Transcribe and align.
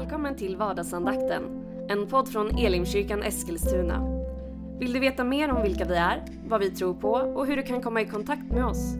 Välkommen 0.00 0.36
till 0.36 0.56
vardagsandakten, 0.56 1.42
en 1.88 2.06
podd 2.06 2.28
från 2.28 2.58
Elimkyrkan 2.58 3.22
Eskilstuna. 3.22 4.22
Vill 4.78 4.92
du 4.92 5.00
veta 5.00 5.24
mer 5.24 5.52
om 5.52 5.62
vilka 5.62 5.84
vi 5.84 5.94
är, 5.94 6.24
vad 6.48 6.60
vi 6.60 6.70
tror 6.70 6.94
på 6.94 7.10
och 7.10 7.46
hur 7.46 7.56
du 7.56 7.62
kan 7.62 7.82
komma 7.82 8.00
i 8.00 8.06
kontakt 8.06 8.52
med 8.52 8.66
oss? 8.66 8.94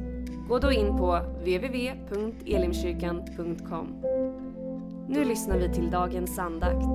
Gå 0.49 0.59
då 0.59 0.73
in 0.73 0.97
på 0.97 1.21
www.elimkyrkan.com. 1.39 3.87
Nu 5.09 5.25
lyssnar 5.25 5.59
vi 5.59 5.75
till 5.75 5.91
dagens 5.91 6.39
andakt. 6.39 6.87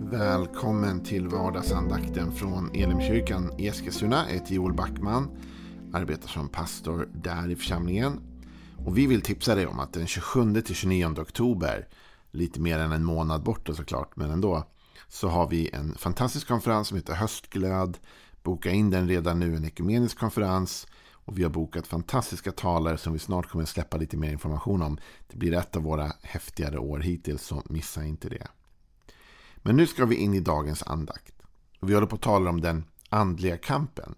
Välkommen 0.00 1.04
till 1.04 1.28
vardagsandakten 1.28 2.32
från 2.32 2.70
Elimkyrkan 2.74 3.52
i 3.58 3.68
Eskilstuna. 3.68 4.24
Jag 4.26 4.34
heter 4.34 4.54
Joel 4.54 4.74
Backman, 4.74 5.28
arbetar 5.92 6.28
som 6.28 6.48
pastor 6.48 7.08
där 7.12 7.50
i 7.50 7.56
församlingen. 7.56 8.20
Och 8.84 8.98
vi 8.98 9.06
vill 9.06 9.22
tipsa 9.22 9.54
dig 9.54 9.66
om 9.66 9.80
att 9.80 9.92
den 9.92 10.06
27-29 10.06 11.20
oktober, 11.20 11.88
lite 12.30 12.60
mer 12.60 12.78
än 12.78 12.92
en 12.92 13.04
månad 13.04 13.42
bort 13.42 13.68
såklart, 13.76 14.16
men 14.16 14.30
ändå, 14.30 14.64
så 15.08 15.28
har 15.28 15.48
vi 15.48 15.70
en 15.72 15.94
fantastisk 15.94 16.48
konferens 16.48 16.88
som 16.88 16.96
heter 16.96 17.14
Höstglöd. 17.14 17.98
Boka 18.42 18.70
in 18.70 18.90
den 18.90 19.08
redan 19.08 19.40
nu, 19.40 19.56
en 19.56 19.64
ekumenisk 19.64 20.18
konferens. 20.18 20.86
Och 21.12 21.38
vi 21.38 21.42
har 21.42 21.50
bokat 21.50 21.86
fantastiska 21.86 22.52
talare 22.52 22.98
som 22.98 23.12
vi 23.12 23.18
snart 23.18 23.48
kommer 23.48 23.64
släppa 23.64 23.96
lite 23.96 24.16
mer 24.16 24.30
information 24.30 24.82
om. 24.82 24.98
Det 25.26 25.36
blir 25.36 25.54
ett 25.54 25.76
av 25.76 25.82
våra 25.82 26.12
häftigare 26.22 26.78
år 26.78 26.98
hittills, 26.98 27.42
så 27.42 27.62
missa 27.64 28.04
inte 28.04 28.28
det. 28.28 28.46
Men 29.56 29.76
nu 29.76 29.86
ska 29.86 30.04
vi 30.04 30.16
in 30.16 30.34
i 30.34 30.40
dagens 30.40 30.82
andakt. 30.82 31.34
Och 31.80 31.90
vi 31.90 31.94
håller 31.94 32.06
på 32.06 32.16
att 32.16 32.22
tala 32.22 32.50
om 32.50 32.60
den 32.60 32.84
andliga 33.08 33.56
kampen. 33.56 34.14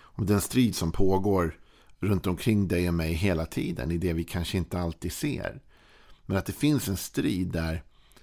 Om 0.00 0.26
den 0.26 0.40
strid 0.40 0.76
som 0.76 0.92
pågår 0.92 1.58
runt 2.00 2.26
omkring 2.26 2.68
dig 2.68 2.88
och 2.88 2.94
mig 2.94 3.12
hela 3.12 3.46
tiden 3.46 3.90
i 3.90 3.98
det 3.98 4.12
vi 4.12 4.24
kanske 4.24 4.58
inte 4.58 4.78
alltid 4.78 5.12
ser. 5.12 5.60
Men 6.26 6.36
att 6.36 6.46
det 6.46 6.52
finns 6.52 6.88
en 6.88 6.96
strid 6.96 7.48
där 7.48 7.82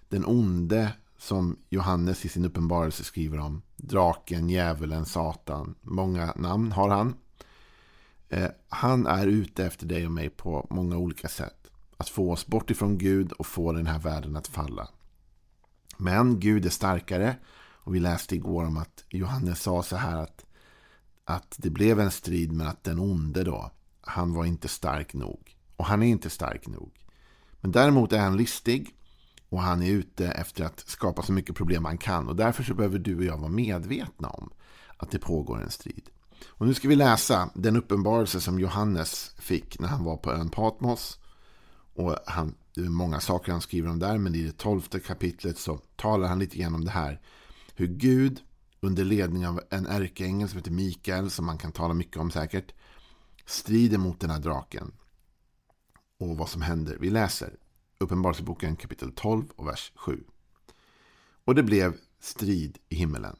den 0.09 0.25
onde 0.25 0.91
som 1.17 1.57
Johannes 1.69 2.25
i 2.25 2.29
sin 2.29 2.45
uppenbarelse 2.45 3.03
skriver 3.03 3.39
om. 3.39 3.61
Draken, 3.77 4.49
djävulen, 4.49 5.05
Satan. 5.05 5.75
Många 5.81 6.33
namn 6.35 6.71
har 6.71 6.89
han. 6.89 7.15
Eh, 8.29 8.49
han 8.69 9.07
är 9.07 9.27
ute 9.27 9.65
efter 9.65 9.85
dig 9.85 10.05
och 10.05 10.11
mig 10.11 10.29
på 10.29 10.67
många 10.69 10.97
olika 10.97 11.27
sätt. 11.27 11.71
Att 11.97 12.09
få 12.09 12.31
oss 12.31 12.47
bort 12.47 12.69
ifrån 12.69 12.97
Gud 12.97 13.31
och 13.31 13.47
få 13.47 13.71
den 13.71 13.87
här 13.87 13.99
världen 13.99 14.35
att 14.35 14.47
falla. 14.47 14.87
Men 15.97 16.39
Gud 16.39 16.65
är 16.65 16.69
starkare. 16.69 17.35
Och 17.83 17.95
vi 17.95 17.99
läste 17.99 18.35
igår 18.35 18.65
om 18.65 18.77
att 18.77 19.03
Johannes 19.09 19.61
sa 19.61 19.83
så 19.83 19.95
här 19.95 20.17
att, 20.17 20.45
att 21.25 21.55
det 21.57 21.69
blev 21.69 21.99
en 21.99 22.11
strid 22.11 22.51
men 22.51 22.67
att 22.67 22.83
den 22.83 22.99
onde 22.99 23.43
då, 23.43 23.71
han 24.01 24.33
var 24.33 24.45
inte 24.45 24.67
stark 24.67 25.13
nog. 25.13 25.57
Och 25.75 25.85
han 25.85 26.03
är 26.03 26.07
inte 26.07 26.29
stark 26.29 26.67
nog. 26.67 26.91
Men 27.61 27.71
däremot 27.71 28.13
är 28.13 28.19
han 28.19 28.37
listig 28.37 28.95
och 29.49 29.61
han 29.61 29.81
är 29.81 29.91
ute 29.91 30.27
efter 30.27 30.63
att 30.63 30.79
skapa 30.79 31.21
så 31.21 31.33
mycket 31.33 31.55
problem 31.55 31.85
han 31.85 31.97
kan. 31.97 32.27
Och 32.27 32.35
därför 32.35 32.63
så 32.63 32.73
behöver 32.73 32.99
du 32.99 33.17
och 33.17 33.23
jag 33.23 33.37
vara 33.37 33.49
medvetna 33.49 34.29
om 34.29 34.49
att 34.97 35.11
det 35.11 35.19
pågår 35.19 35.61
en 35.61 35.71
strid. 35.71 36.09
Och 36.47 36.67
nu 36.67 36.73
ska 36.73 36.87
vi 36.87 36.95
läsa 36.95 37.49
den 37.55 37.75
uppenbarelse 37.75 38.41
som 38.41 38.59
Johannes 38.59 39.35
fick 39.39 39.79
när 39.79 39.87
han 39.87 40.03
var 40.03 40.17
på 40.17 40.31
ön 40.31 40.49
Patmos. 40.49 41.19
Och 41.93 42.15
han, 42.25 42.55
det 42.75 42.81
är 42.81 42.89
många 42.89 43.19
saker 43.19 43.51
han 43.51 43.61
skriver 43.61 43.89
om 43.89 43.99
där, 43.99 44.17
men 44.17 44.35
i 44.35 44.41
det 44.43 44.57
tolfte 44.57 44.99
kapitlet 44.99 45.57
så 45.57 45.77
talar 45.95 46.27
han 46.27 46.39
lite 46.39 46.57
grann 46.57 46.75
om 46.75 46.85
det 46.85 46.91
här. 46.91 47.21
Hur 47.75 47.87
Gud 47.87 48.41
under 48.81 49.03
ledning 49.03 49.47
av 49.47 49.61
en 49.69 49.85
ärkeängel 49.85 50.49
som 50.49 50.57
heter 50.57 50.71
Mikael, 50.71 51.29
som 51.29 51.45
man 51.45 51.57
kan 51.57 51.71
tala 51.71 51.93
mycket 51.93 52.17
om 52.17 52.31
säkert, 52.31 52.73
strider 53.45 53.97
mot 53.97 54.19
den 54.19 54.29
här 54.29 54.39
draken. 54.39 54.91
Och 56.19 56.37
vad 56.37 56.49
som 56.49 56.61
händer. 56.61 56.97
Vi 56.99 57.09
läser 57.09 57.55
Uppenbarelseboken 57.97 58.75
kapitel 58.75 59.11
12 59.11 59.45
och 59.55 59.67
vers 59.67 59.91
7. 59.95 60.23
Och 61.45 61.55
det 61.55 61.63
blev 61.63 61.97
strid 62.19 62.77
i 62.89 62.95
himmelen. 62.95 63.35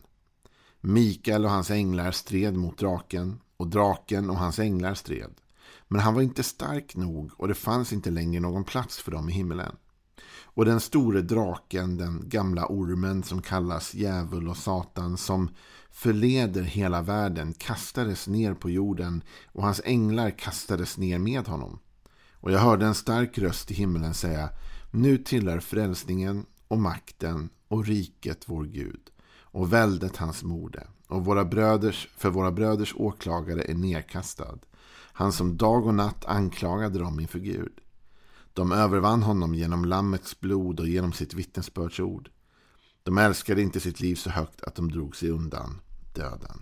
Mikael 0.81 1.45
och 1.45 1.51
hans 1.51 1.71
änglar 1.71 2.11
stred 2.11 2.55
mot 2.55 2.77
draken 2.77 3.39
och 3.57 3.67
draken 3.67 4.29
och 4.29 4.37
hans 4.37 4.59
änglar 4.59 4.93
stred. 4.93 5.33
Men 5.87 6.01
han 6.01 6.13
var 6.13 6.21
inte 6.21 6.43
stark 6.43 6.95
nog 6.95 7.31
och 7.37 7.47
det 7.47 7.53
fanns 7.53 7.93
inte 7.93 8.09
längre 8.09 8.41
någon 8.41 8.63
plats 8.63 8.99
för 8.99 9.11
dem 9.11 9.29
i 9.29 9.31
himmelen. 9.31 9.75
Och 10.53 10.65
den 10.65 10.79
store 10.79 11.21
draken, 11.21 11.97
den 11.97 12.29
gamla 12.29 12.65
ormen 12.65 13.23
som 13.23 13.41
kallas 13.41 13.93
djävul 13.93 14.49
och 14.49 14.57
satan 14.57 15.17
som 15.17 15.49
förleder 15.91 16.61
hela 16.61 17.01
världen 17.01 17.53
kastades 17.53 18.27
ner 18.27 18.53
på 18.53 18.69
jorden 18.69 19.23
och 19.45 19.63
hans 19.63 19.81
änglar 19.85 20.29
kastades 20.29 20.97
ner 20.97 21.19
med 21.19 21.47
honom. 21.47 21.79
Och 22.33 22.51
jag 22.51 22.59
hörde 22.59 22.85
en 22.85 22.95
stark 22.95 23.37
röst 23.37 23.71
i 23.71 23.73
himlen 23.73 24.13
säga 24.13 24.49
Nu 24.91 25.17
tillhör 25.17 25.59
frälsningen 25.59 26.45
och 26.67 26.79
makten 26.79 27.49
och 27.67 27.85
riket 27.85 28.43
vår 28.45 28.63
Gud 28.63 29.09
och 29.41 29.73
väldet 29.73 30.17
hans 30.17 30.43
mode 30.43 30.87
och 31.07 31.25
våra 31.25 31.45
bröders, 31.45 32.07
för 32.17 32.29
våra 32.29 32.51
bröders 32.51 32.93
åklagare 32.97 33.61
är 33.61 33.73
nedkastad. 33.73 34.59
Han 35.13 35.31
som 35.31 35.57
dag 35.57 35.85
och 35.87 35.93
natt 35.93 36.25
anklagade 36.25 36.99
dem 36.99 37.19
inför 37.19 37.39
Gud. 37.39 37.73
De 38.53 38.71
övervann 38.71 39.23
honom 39.23 39.55
genom 39.55 39.85
lammets 39.85 40.39
blod 40.39 40.79
och 40.79 40.87
genom 40.87 41.13
sitt 41.13 41.33
vittnesbördsord. 41.33 42.29
De 43.03 43.17
älskade 43.17 43.61
inte 43.61 43.79
sitt 43.79 43.99
liv 43.99 44.15
så 44.15 44.29
högt 44.29 44.61
att 44.61 44.75
de 44.75 44.91
drog 44.91 45.15
sig 45.15 45.29
undan 45.29 45.81
döden. 46.15 46.61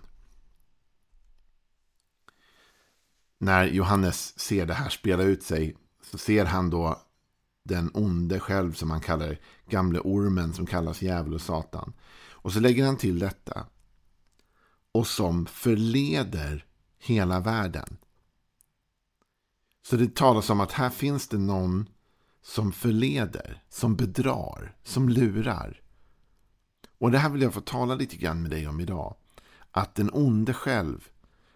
När 3.38 3.64
Johannes 3.64 4.38
ser 4.38 4.66
det 4.66 4.74
här 4.74 4.88
spela 4.88 5.22
ut 5.22 5.42
sig 5.42 5.76
så 6.02 6.18
ser 6.18 6.44
han 6.44 6.70
då 6.70 7.02
den 7.64 7.90
onde 7.94 8.40
själv 8.40 8.72
som 8.72 8.90
han 8.90 9.00
kallar 9.00 9.38
gamle 9.66 10.00
ormen 10.00 10.52
som 10.52 10.66
kallas 10.66 11.02
djävul 11.02 11.34
och 11.34 11.40
satan. 11.40 11.92
Och 12.30 12.52
så 12.52 12.60
lägger 12.60 12.86
han 12.86 12.96
till 12.96 13.18
detta. 13.18 13.66
Och 14.92 15.06
som 15.06 15.46
förleder 15.46 16.66
hela 16.98 17.40
världen. 17.40 17.96
Så 19.82 19.96
det 19.96 20.14
talas 20.14 20.50
om 20.50 20.60
att 20.60 20.72
här 20.72 20.90
finns 20.90 21.28
det 21.28 21.38
någon 21.38 21.88
som 22.42 22.72
förleder, 22.72 23.62
som 23.68 23.96
bedrar, 23.96 24.76
som 24.82 25.08
lurar. 25.08 25.80
Och 26.98 27.10
det 27.10 27.18
här 27.18 27.30
vill 27.30 27.42
jag 27.42 27.54
få 27.54 27.60
tala 27.60 27.94
lite 27.94 28.16
grann 28.16 28.42
med 28.42 28.50
dig 28.50 28.68
om 28.68 28.80
idag. 28.80 29.16
Att 29.70 29.94
den 29.94 30.10
onde 30.12 30.54
själv, 30.54 31.08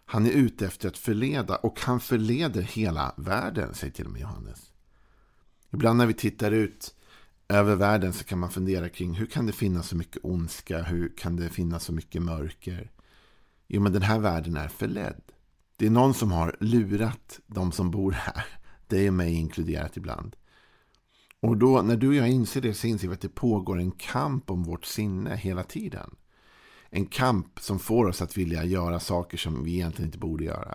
han 0.04 0.26
är 0.26 0.30
ute 0.30 0.66
efter 0.66 0.88
att 0.88 0.98
förleda 0.98 1.56
och 1.56 1.80
han 1.80 2.00
förleder 2.00 2.62
hela 2.62 3.14
världen, 3.16 3.74
säger 3.74 3.92
till 3.92 4.06
och 4.06 4.12
med 4.12 4.20
Johannes. 4.20 4.72
Ibland 5.70 5.98
när 5.98 6.06
vi 6.06 6.14
tittar 6.14 6.50
ut 6.50 6.94
över 7.48 7.76
världen 7.76 8.12
så 8.12 8.24
kan 8.24 8.38
man 8.38 8.50
fundera 8.50 8.88
kring 8.88 9.14
hur 9.14 9.26
kan 9.26 9.46
det 9.46 9.52
finnas 9.52 9.88
så 9.88 9.96
mycket 9.96 10.24
ondska, 10.24 10.82
hur 10.82 11.16
kan 11.16 11.36
det 11.36 11.48
finnas 11.48 11.84
så 11.84 11.92
mycket 11.92 12.22
mörker? 12.22 12.90
Jo, 13.68 13.82
men 13.82 13.92
den 13.92 14.02
här 14.02 14.18
världen 14.18 14.56
är 14.56 14.68
förledd. 14.68 15.22
Det 15.76 15.86
är 15.86 15.90
någon 15.90 16.14
som 16.14 16.32
har 16.32 16.56
lurat 16.60 17.40
de 17.46 17.72
som 17.72 17.90
bor 17.90 18.12
här. 18.12 18.46
Det 18.86 19.06
är 19.06 19.10
mig 19.10 19.34
inkluderat 19.34 19.96
ibland. 19.96 20.36
Och 21.40 21.56
då 21.56 21.82
när 21.82 21.96
du 21.96 22.08
och 22.08 22.14
jag 22.14 22.28
inser 22.28 22.60
det 22.60 22.74
så 22.74 22.86
inser 22.86 23.08
vi 23.08 23.14
att 23.14 23.20
det 23.20 23.28
pågår 23.28 23.78
en 23.78 23.90
kamp 23.90 24.50
om 24.50 24.62
vårt 24.62 24.84
sinne 24.84 25.36
hela 25.36 25.62
tiden. 25.62 26.16
En 26.90 27.06
kamp 27.06 27.60
som 27.60 27.78
får 27.78 28.06
oss 28.06 28.22
att 28.22 28.36
vilja 28.36 28.64
göra 28.64 29.00
saker 29.00 29.38
som 29.38 29.64
vi 29.64 29.74
egentligen 29.74 30.08
inte 30.08 30.18
borde 30.18 30.44
göra. 30.44 30.74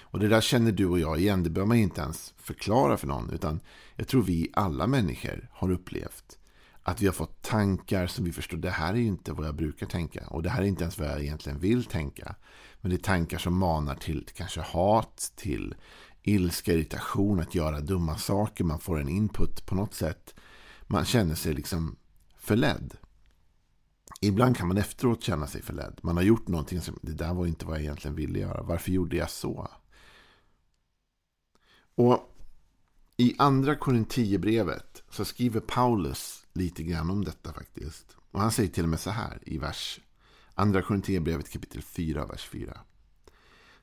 Och 0.00 0.18
det 0.18 0.28
där 0.28 0.40
känner 0.40 0.72
du 0.72 0.86
och 0.86 0.98
jag 0.98 1.20
igen. 1.20 1.42
Det 1.42 1.50
behöver 1.50 1.68
man 1.68 1.76
inte 1.76 2.00
ens 2.00 2.34
förklara 2.36 2.96
för 2.96 3.06
någon. 3.06 3.30
Utan 3.30 3.60
jag 3.96 4.08
tror 4.08 4.22
vi 4.22 4.50
alla 4.52 4.86
människor 4.86 5.48
har 5.52 5.70
upplevt. 5.70 6.38
Att 6.82 7.02
vi 7.02 7.06
har 7.06 7.12
fått 7.12 7.42
tankar 7.42 8.06
som 8.06 8.24
vi 8.24 8.32
förstår. 8.32 8.56
Det 8.56 8.70
här 8.70 8.92
är 8.92 8.98
ju 8.98 9.06
inte 9.06 9.32
vad 9.32 9.46
jag 9.46 9.54
brukar 9.54 9.86
tänka. 9.86 10.26
Och 10.26 10.42
det 10.42 10.50
här 10.50 10.62
är 10.62 10.66
inte 10.66 10.82
ens 10.82 10.98
vad 10.98 11.08
jag 11.08 11.20
egentligen 11.20 11.58
vill 11.58 11.84
tänka. 11.84 12.34
Men 12.80 12.90
det 12.90 12.96
är 12.96 13.02
tankar 13.02 13.38
som 13.38 13.58
manar 13.58 13.94
till 13.94 14.28
kanske 14.34 14.60
hat, 14.60 15.32
till 15.36 15.74
ilska, 16.22 16.72
irritation, 16.72 17.40
att 17.40 17.54
göra 17.54 17.80
dumma 17.80 18.18
saker. 18.18 18.64
Man 18.64 18.80
får 18.80 19.00
en 19.00 19.08
input 19.08 19.66
på 19.66 19.74
något 19.74 19.94
sätt. 19.94 20.34
Man 20.82 21.04
känner 21.04 21.34
sig 21.34 21.54
liksom 21.54 21.96
förledd. 22.36 22.96
Ibland 24.20 24.56
kan 24.56 24.68
man 24.68 24.78
efteråt 24.78 25.22
känna 25.22 25.46
sig 25.46 25.62
förledd. 25.62 25.98
Man 26.02 26.16
har 26.16 26.24
gjort 26.24 26.48
någonting 26.48 26.80
som, 26.80 26.98
det 27.02 27.12
där 27.12 27.34
var 27.34 27.46
inte 27.46 27.66
vad 27.66 27.76
jag 27.76 27.82
egentligen 27.82 28.14
ville 28.14 28.38
göra. 28.38 28.62
Varför 28.62 28.90
gjorde 28.90 29.16
jag 29.16 29.30
så? 29.30 29.68
Och 31.94 32.36
i 33.16 33.34
andra 33.38 33.76
Korinthierbrevet 33.76 35.02
så 35.10 35.24
skriver 35.24 35.60
Paulus 35.60 36.46
lite 36.52 36.82
grann 36.82 37.10
om 37.10 37.24
detta 37.24 37.52
faktiskt. 37.52 38.16
Och 38.30 38.40
han 38.40 38.52
säger 38.52 38.70
till 38.70 38.84
och 38.84 38.88
med 38.88 39.00
så 39.00 39.10
här 39.10 39.38
i 39.46 39.58
vers 39.58 40.00
Andra 40.60 40.82
Korinthierbrevet 40.82 41.50
kapitel 41.50 41.82
4, 41.82 42.26
vers 42.26 42.48
4. 42.48 42.80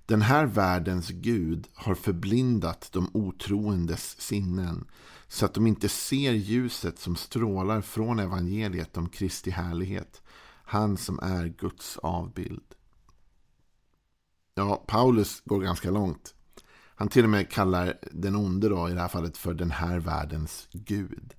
Den 0.06 0.22
här 0.22 0.46
världens 0.46 1.10
Gud 1.10 1.68
har 1.74 1.96
förblindat 1.96 2.90
de 2.92 3.10
otroendes 3.14 4.22
sinnen 4.22 4.88
så 5.28 5.46
att 5.46 5.54
de 5.54 5.68
inte 5.68 5.90
ser 5.90 6.32
ljuset 6.32 7.00
som 7.00 7.16
strålar 7.16 7.82
från 7.82 8.20
evangeliet 8.20 8.98
om 8.98 9.10
Kristi 9.10 9.50
härlighet, 9.52 10.22
han 10.66 10.98
som 10.98 11.20
är 11.20 11.48
Guds 11.48 11.98
avbild. 11.98 12.76
Ja, 14.56 14.84
Paulus 14.88 15.42
går 15.46 15.62
ganska 15.62 15.92
långt. 15.92 16.36
Han 16.96 17.08
till 17.08 17.24
och 17.24 17.30
med 17.30 17.52
kallar 17.52 18.00
den 18.12 18.36
onde 18.36 18.70
då, 18.70 18.90
i 18.90 18.94
det 18.94 19.02
här 19.02 19.08
fallet 19.08 19.38
för 19.38 19.54
den 19.54 19.72
här 19.72 20.00
världens 20.00 20.68
Gud. 20.72 21.34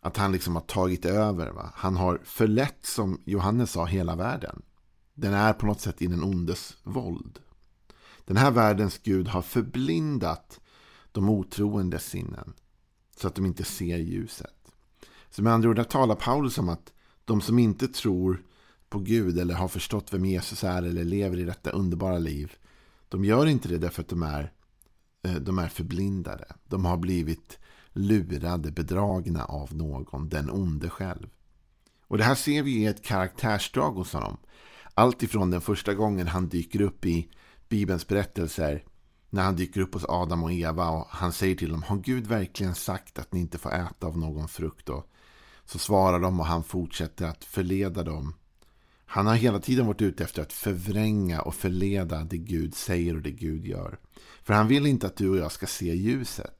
Att 0.00 0.16
han 0.16 0.32
liksom 0.32 0.54
har 0.54 0.62
tagit 0.62 1.04
över. 1.04 1.50
Va? 1.50 1.72
Han 1.74 1.96
har 1.96 2.20
förlett, 2.24 2.78
som 2.82 3.20
Johannes 3.24 3.70
sa, 3.70 3.84
hela 3.84 4.16
världen. 4.16 4.62
Den 5.14 5.34
är 5.34 5.52
på 5.52 5.66
något 5.66 5.80
sätt 5.80 6.02
i 6.02 6.06
den 6.06 6.22
ondes 6.22 6.76
våld. 6.82 7.38
Den 8.24 8.36
här 8.36 8.50
världens 8.50 8.98
Gud 8.98 9.28
har 9.28 9.42
förblindat 9.42 10.60
de 11.12 11.28
otroendes 11.28 12.04
sinnen 12.04 12.54
så 13.16 13.28
att 13.28 13.34
de 13.34 13.46
inte 13.46 13.64
ser 13.64 13.98
ljuset. 13.98 14.72
Så 15.30 15.42
med 15.42 15.52
andra 15.52 15.68
ord, 15.68 15.76
där 15.76 15.84
talar 15.84 16.14
Paulus 16.14 16.58
om 16.58 16.68
att 16.68 16.92
de 17.24 17.40
som 17.40 17.58
inte 17.58 17.88
tror 17.88 18.42
på 18.88 18.98
Gud 18.98 19.38
eller 19.38 19.54
har 19.54 19.68
förstått 19.68 20.14
vem 20.14 20.24
Jesus 20.24 20.64
är 20.64 20.82
eller 20.82 21.04
lever 21.04 21.38
i 21.38 21.44
detta 21.44 21.70
underbara 21.70 22.18
liv. 22.18 22.52
De 23.08 23.24
gör 23.24 23.46
inte 23.46 23.68
det 23.68 23.78
därför 23.78 24.02
att 24.02 24.08
de 24.08 24.22
är, 24.22 24.52
eh, 25.22 25.34
de 25.34 25.58
är 25.58 25.68
förblindade. 25.68 26.44
De 26.64 26.84
har 26.84 26.96
blivit 26.96 27.58
lurade, 27.92 28.70
bedragna 28.70 29.44
av 29.44 29.74
någon, 29.74 30.28
den 30.28 30.50
onde 30.50 30.90
själv. 30.90 31.28
Och 32.06 32.18
det 32.18 32.24
här 32.24 32.34
ser 32.34 32.62
vi 32.62 32.70
i 32.70 32.86
ett 32.86 33.04
karaktärsdrag 33.04 33.92
hos 33.92 34.12
honom. 34.12 34.36
Allt 34.94 35.22
ifrån 35.22 35.50
den 35.50 35.60
första 35.60 35.94
gången 35.94 36.26
han 36.26 36.48
dyker 36.48 36.80
upp 36.80 37.06
i 37.06 37.28
Bibelns 37.68 38.08
berättelser 38.08 38.84
när 39.30 39.42
han 39.42 39.56
dyker 39.56 39.80
upp 39.80 39.94
hos 39.94 40.04
Adam 40.08 40.44
och 40.44 40.52
Eva 40.52 40.88
och 40.90 41.06
han 41.10 41.32
säger 41.32 41.54
till 41.54 41.70
dem 41.70 41.82
Har 41.82 41.96
Gud 41.96 42.26
verkligen 42.26 42.74
sagt 42.74 43.18
att 43.18 43.32
ni 43.32 43.40
inte 43.40 43.58
får 43.58 43.74
äta 43.74 44.06
av 44.06 44.18
någon 44.18 44.48
frukt? 44.48 44.88
Och 44.88 45.10
så 45.64 45.78
svarar 45.78 46.20
de 46.20 46.40
och 46.40 46.46
han 46.46 46.64
fortsätter 46.64 47.26
att 47.26 47.44
förleda 47.44 48.02
dem. 48.02 48.34
Han 49.06 49.26
har 49.26 49.34
hela 49.34 49.60
tiden 49.60 49.86
varit 49.86 50.02
ute 50.02 50.24
efter 50.24 50.42
att 50.42 50.52
förvränga 50.52 51.42
och 51.42 51.54
förleda 51.54 52.24
det 52.24 52.38
Gud 52.38 52.74
säger 52.74 53.16
och 53.16 53.22
det 53.22 53.30
Gud 53.30 53.66
gör. 53.66 53.98
För 54.42 54.54
han 54.54 54.68
vill 54.68 54.86
inte 54.86 55.06
att 55.06 55.16
du 55.16 55.28
och 55.28 55.36
jag 55.36 55.52
ska 55.52 55.66
se 55.66 55.94
ljuset. 55.94 56.57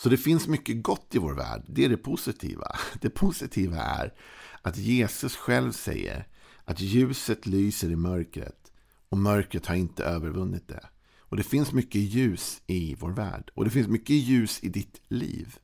Så 0.00 0.08
det 0.08 0.16
finns 0.16 0.48
mycket 0.48 0.82
gott 0.82 1.14
i 1.14 1.18
vår 1.18 1.34
värld. 1.34 1.62
Det 1.66 1.84
är 1.84 1.88
det 1.88 1.96
positiva. 1.96 2.76
Det 3.00 3.10
positiva 3.10 3.82
är 3.82 4.14
att 4.62 4.76
Jesus 4.76 5.36
själv 5.36 5.72
säger 5.72 6.26
att 6.64 6.80
ljuset 6.80 7.46
lyser 7.46 7.90
i 7.90 7.96
mörkret 7.96 8.72
och 9.08 9.18
mörkret 9.18 9.66
har 9.66 9.74
inte 9.74 10.04
övervunnit 10.04 10.68
det. 10.68 10.86
Och 11.18 11.36
det 11.36 11.42
finns 11.42 11.72
mycket 11.72 12.00
ljus 12.00 12.62
i 12.66 12.94
vår 12.94 13.10
värld. 13.10 13.50
Och 13.54 13.64
det 13.64 13.70
finns 13.70 13.88
mycket 13.88 14.16
ljus 14.16 14.58
i 14.62 14.68
ditt 14.68 15.00
liv. 15.08 15.58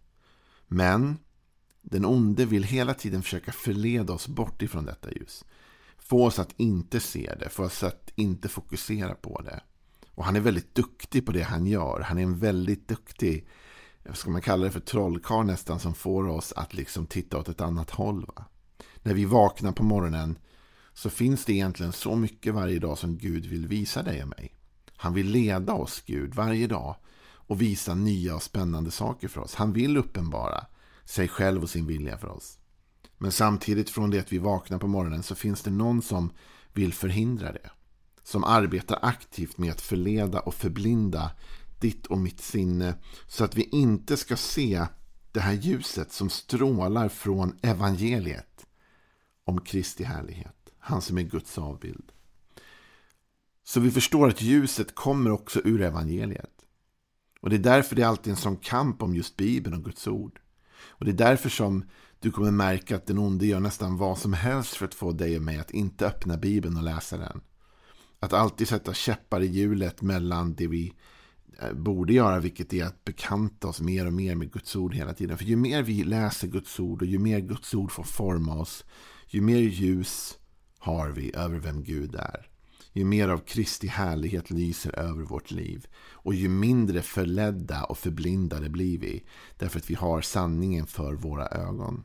Men 0.66 1.18
den 1.82 2.04
onde 2.04 2.44
vill 2.44 2.64
hela 2.64 2.94
tiden 2.94 3.22
försöka 3.22 3.52
förleda 3.52 4.12
oss 4.12 4.28
bort 4.28 4.62
ifrån 4.62 4.84
detta 4.84 5.12
ljus. 5.12 5.44
Få 5.98 6.26
oss 6.26 6.38
att 6.38 6.54
inte 6.56 7.00
se 7.00 7.34
det, 7.40 7.48
få 7.48 7.64
oss 7.64 7.82
att 7.82 8.12
inte 8.14 8.48
fokusera 8.48 9.14
på 9.14 9.40
det. 9.42 9.60
Och 10.08 10.24
han 10.24 10.36
är 10.36 10.40
väldigt 10.40 10.74
duktig 10.74 11.26
på 11.26 11.32
det 11.32 11.42
han 11.42 11.66
gör. 11.66 12.00
Han 12.00 12.18
är 12.18 12.22
en 12.22 12.38
väldigt 12.38 12.88
duktig, 12.88 13.46
ska 14.12 14.30
man 14.30 14.42
kalla 14.42 14.64
det 14.64 14.70
för 14.70 14.80
trollkarl 14.80 15.46
nästan, 15.46 15.80
som 15.80 15.94
får 15.94 16.28
oss 16.28 16.52
att 16.56 16.74
liksom 16.74 17.06
titta 17.06 17.38
åt 17.38 17.48
ett 17.48 17.60
annat 17.60 17.90
håll. 17.90 18.26
Va? 18.36 18.44
När 19.02 19.14
vi 19.14 19.24
vaknar 19.24 19.72
på 19.72 19.82
morgonen 19.82 20.38
så 20.92 21.10
finns 21.10 21.44
det 21.44 21.52
egentligen 21.52 21.92
så 21.92 22.16
mycket 22.16 22.54
varje 22.54 22.78
dag 22.78 22.98
som 22.98 23.18
Gud 23.18 23.46
vill 23.46 23.66
visa 23.66 24.02
dig 24.02 24.22
och 24.22 24.28
mig. 24.28 24.54
Han 24.96 25.14
vill 25.14 25.30
leda 25.30 25.72
oss, 25.72 26.02
Gud, 26.06 26.34
varje 26.34 26.66
dag 26.66 26.96
och 27.46 27.62
visa 27.62 27.94
nya 27.94 28.34
och 28.34 28.42
spännande 28.42 28.90
saker 28.90 29.28
för 29.28 29.40
oss. 29.40 29.54
Han 29.54 29.72
vill 29.72 29.96
uppenbara 29.96 30.66
sig 31.04 31.28
själv 31.28 31.62
och 31.62 31.70
sin 31.70 31.86
vilja 31.86 32.18
för 32.18 32.28
oss. 32.28 32.58
Men 33.18 33.32
samtidigt 33.32 33.90
från 33.90 34.10
det 34.10 34.18
att 34.18 34.32
vi 34.32 34.38
vaknar 34.38 34.78
på 34.78 34.86
morgonen 34.86 35.22
så 35.22 35.34
finns 35.34 35.62
det 35.62 35.70
någon 35.70 36.02
som 36.02 36.30
vill 36.72 36.92
förhindra 36.92 37.52
det. 37.52 37.70
Som 38.22 38.44
arbetar 38.44 38.98
aktivt 39.02 39.58
med 39.58 39.72
att 39.72 39.80
förleda 39.80 40.40
och 40.40 40.54
förblinda 40.54 41.30
ditt 41.84 42.06
och 42.06 42.18
mitt 42.18 42.40
sinne 42.40 42.94
så 43.26 43.44
att 43.44 43.56
vi 43.56 43.62
inte 43.62 44.16
ska 44.16 44.36
se 44.36 44.86
det 45.32 45.40
här 45.40 45.52
ljuset 45.52 46.12
som 46.12 46.30
strålar 46.30 47.08
från 47.08 47.58
evangeliet 47.62 48.66
om 49.44 49.60
Kristi 49.60 50.04
härlighet. 50.04 50.70
Han 50.78 51.02
som 51.02 51.18
är 51.18 51.22
Guds 51.22 51.58
avbild. 51.58 52.12
Så 53.64 53.80
vi 53.80 53.90
förstår 53.90 54.28
att 54.28 54.42
ljuset 54.42 54.94
kommer 54.94 55.30
också 55.30 55.60
ur 55.64 55.82
evangeliet. 55.82 56.64
Och 57.40 57.50
det 57.50 57.56
är 57.56 57.60
därför 57.60 57.96
det 57.96 58.02
är 58.02 58.06
alltid 58.06 58.30
en 58.30 58.36
sån 58.36 58.56
kamp 58.56 59.02
om 59.02 59.14
just 59.14 59.36
Bibeln 59.36 59.76
och 59.76 59.84
Guds 59.84 60.08
ord. 60.08 60.40
Och 60.88 61.04
det 61.04 61.10
är 61.10 61.26
därför 61.28 61.48
som 61.48 61.84
du 62.20 62.30
kommer 62.30 62.50
märka 62.50 62.96
att 62.96 63.06
den 63.06 63.18
onde 63.18 63.46
gör 63.46 63.60
nästan 63.60 63.96
vad 63.96 64.18
som 64.18 64.32
helst 64.32 64.74
för 64.74 64.84
att 64.86 64.94
få 64.94 65.12
dig 65.12 65.36
och 65.36 65.42
mig 65.42 65.58
att 65.58 65.70
inte 65.70 66.06
öppna 66.06 66.36
Bibeln 66.36 66.76
och 66.76 66.82
läsa 66.82 67.16
den. 67.16 67.40
Att 68.20 68.32
alltid 68.32 68.68
sätta 68.68 68.94
käppar 68.94 69.40
i 69.40 69.46
hjulet 69.46 70.02
mellan 70.02 70.54
det 70.54 70.66
vi 70.66 70.94
Eh, 71.62 71.72
borde 71.72 72.12
göra, 72.12 72.40
vilket 72.40 72.72
är 72.72 72.84
att 72.84 73.04
bekanta 73.04 73.68
oss 73.68 73.80
mer 73.80 74.06
och 74.06 74.12
mer 74.12 74.34
med 74.34 74.52
Guds 74.52 74.76
ord 74.76 74.94
hela 74.94 75.14
tiden. 75.14 75.38
För 75.38 75.44
ju 75.44 75.56
mer 75.56 75.82
vi 75.82 76.04
läser 76.04 76.48
Guds 76.48 76.80
ord 76.80 77.02
och 77.02 77.08
ju 77.08 77.18
mer 77.18 77.40
Guds 77.40 77.74
ord 77.74 77.92
får 77.92 78.04
forma 78.04 78.54
oss, 78.54 78.84
ju 79.26 79.40
mer 79.40 79.58
ljus 79.58 80.38
har 80.78 81.10
vi 81.10 81.36
över 81.36 81.58
vem 81.58 81.84
Gud 81.84 82.14
är. 82.14 82.48
Ju 82.92 83.04
mer 83.04 83.28
av 83.28 83.38
Kristi 83.38 83.86
härlighet 83.86 84.50
lyser 84.50 84.98
över 84.98 85.22
vårt 85.22 85.50
liv. 85.50 85.86
Och 85.96 86.34
ju 86.34 86.48
mindre 86.48 87.02
förledda 87.02 87.84
och 87.84 87.98
förblindade 87.98 88.68
blir 88.68 88.98
vi. 88.98 89.24
Därför 89.58 89.78
att 89.78 89.90
vi 89.90 89.94
har 89.94 90.20
sanningen 90.20 90.86
för 90.86 91.14
våra 91.14 91.46
ögon. 91.46 92.04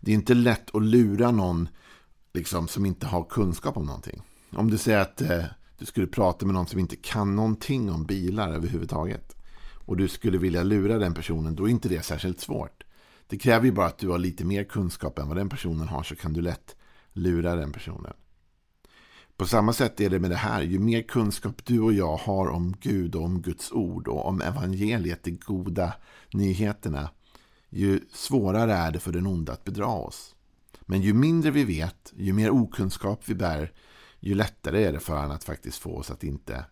Det 0.00 0.10
är 0.10 0.14
inte 0.14 0.34
lätt 0.34 0.74
att 0.74 0.82
lura 0.82 1.30
någon 1.30 1.68
liksom, 2.32 2.68
som 2.68 2.86
inte 2.86 3.06
har 3.06 3.24
kunskap 3.24 3.76
om 3.76 3.86
någonting. 3.86 4.22
Om 4.50 4.70
du 4.70 4.78
säger 4.78 4.98
att 4.98 5.20
eh, 5.20 5.44
du 5.80 5.86
skulle 5.86 6.06
prata 6.06 6.46
med 6.46 6.54
någon 6.54 6.66
som 6.66 6.78
inte 6.78 6.96
kan 6.96 7.36
någonting 7.36 7.90
om 7.90 8.04
bilar 8.04 8.52
överhuvudtaget. 8.52 9.36
Och 9.86 9.96
du 9.96 10.08
skulle 10.08 10.38
vilja 10.38 10.62
lura 10.62 10.98
den 10.98 11.14
personen, 11.14 11.54
då 11.54 11.64
är 11.64 11.68
inte 11.68 11.88
det 11.88 12.02
särskilt 12.02 12.40
svårt. 12.40 12.84
Det 13.26 13.38
kräver 13.38 13.66
ju 13.66 13.72
bara 13.72 13.86
att 13.86 13.98
du 13.98 14.08
har 14.08 14.18
lite 14.18 14.44
mer 14.44 14.64
kunskap 14.64 15.18
än 15.18 15.28
vad 15.28 15.36
den 15.36 15.48
personen 15.48 15.88
har 15.88 16.02
så 16.02 16.16
kan 16.16 16.32
du 16.32 16.40
lätt 16.40 16.76
lura 17.12 17.54
den 17.54 17.72
personen. 17.72 18.12
På 19.36 19.46
samma 19.46 19.72
sätt 19.72 20.00
är 20.00 20.10
det 20.10 20.18
med 20.18 20.30
det 20.30 20.36
här. 20.36 20.62
Ju 20.62 20.78
mer 20.78 21.02
kunskap 21.02 21.64
du 21.64 21.80
och 21.80 21.92
jag 21.92 22.16
har 22.16 22.48
om 22.48 22.76
Gud 22.80 23.14
och 23.14 23.24
om 23.24 23.42
Guds 23.42 23.72
ord 23.72 24.08
och 24.08 24.26
om 24.26 24.40
evangeliet, 24.40 25.24
de 25.24 25.30
goda 25.30 25.92
nyheterna, 26.32 27.10
ju 27.68 28.00
svårare 28.12 28.72
är 28.72 28.90
det 28.90 29.00
för 29.00 29.12
den 29.12 29.26
onda 29.26 29.52
att 29.52 29.64
bedra 29.64 29.86
oss. 29.86 30.34
Men 30.80 31.02
ju 31.02 31.14
mindre 31.14 31.50
vi 31.50 31.64
vet, 31.64 32.12
ju 32.16 32.32
mer 32.32 32.50
okunskap 32.50 33.22
vi 33.26 33.34
bär, 33.34 33.72
ju 34.20 34.34
lättare 34.34 34.84
är 34.84 34.92
det 34.92 35.00
för 35.00 35.16
honom 35.16 35.30
att 35.30 35.44
faktiskt 35.44 35.78
få 35.78 35.96
oss 35.96 36.10
att 36.10 36.24
inte 36.24 36.64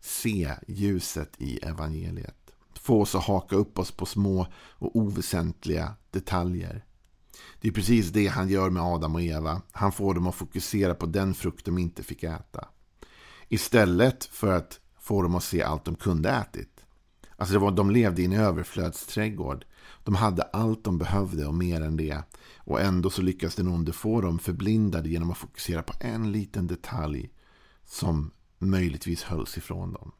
se 0.00 0.54
ljuset 0.68 1.32
i 1.38 1.58
evangeliet. 1.58 2.36
Få 2.74 3.00
oss 3.00 3.14
att 3.14 3.24
haka 3.24 3.56
upp 3.56 3.78
oss 3.78 3.90
på 3.90 4.06
små 4.06 4.46
och 4.54 4.96
oväsentliga 4.96 5.94
detaljer. 6.10 6.84
Det 7.60 7.68
är 7.68 7.72
precis 7.72 8.08
det 8.08 8.26
han 8.26 8.48
gör 8.48 8.70
med 8.70 8.82
Adam 8.82 9.14
och 9.14 9.22
Eva. 9.22 9.62
Han 9.72 9.92
får 9.92 10.14
dem 10.14 10.26
att 10.26 10.34
fokusera 10.34 10.94
på 10.94 11.06
den 11.06 11.34
frukt 11.34 11.64
de 11.64 11.78
inte 11.78 12.02
fick 12.02 12.22
äta. 12.22 12.68
Istället 13.48 14.24
för 14.24 14.52
att 14.52 14.80
få 14.98 15.22
dem 15.22 15.34
att 15.34 15.44
se 15.44 15.62
allt 15.62 15.84
de 15.84 15.94
kunde 15.94 16.30
ätit. 16.30 16.80
Alltså 17.36 17.52
det 17.52 17.58
var, 17.58 17.70
de 17.70 17.90
levde 17.90 18.22
i 18.22 18.24
en 18.24 18.32
överflödsträdgård. 18.32 19.64
De 20.04 20.14
hade 20.14 20.42
allt 20.42 20.84
de 20.84 20.98
behövde 20.98 21.46
och 21.46 21.54
mer 21.54 21.80
än 21.80 21.96
det. 21.96 22.22
Och 22.56 22.80
ändå 22.80 23.10
så 23.10 23.22
lyckas 23.22 23.54
den 23.54 23.68
onde 23.68 23.92
få 23.92 24.20
dem 24.20 24.38
förblindade 24.38 25.08
genom 25.08 25.30
att 25.30 25.38
fokusera 25.38 25.82
på 25.82 25.92
en 26.00 26.32
liten 26.32 26.66
detalj 26.66 27.30
som 27.84 28.30
möjligtvis 28.58 29.22
hölls 29.22 29.58
ifrån 29.58 29.92
dem. 29.92 30.12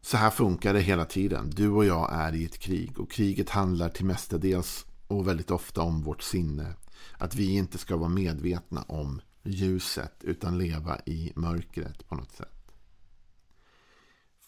Så 0.00 0.16
här 0.16 0.30
funkar 0.30 0.74
det 0.74 0.80
hela 0.80 1.04
tiden. 1.04 1.50
Du 1.50 1.68
och 1.68 1.84
jag 1.84 2.12
är 2.12 2.34
i 2.34 2.44
ett 2.44 2.58
krig 2.58 3.00
och 3.00 3.10
kriget 3.10 3.50
handlar 3.50 3.88
till 3.88 4.04
mestadels 4.04 4.86
och 5.06 5.28
väldigt 5.28 5.50
ofta 5.50 5.82
om 5.82 6.02
vårt 6.02 6.22
sinne. 6.22 6.74
Att 7.18 7.34
vi 7.34 7.56
inte 7.56 7.78
ska 7.78 7.96
vara 7.96 8.08
medvetna 8.08 8.82
om 8.82 9.20
ljuset 9.42 10.14
utan 10.20 10.58
leva 10.58 10.98
i 11.06 11.32
mörkret 11.36 12.08
på 12.08 12.14
något 12.14 12.32
sätt. 12.32 12.57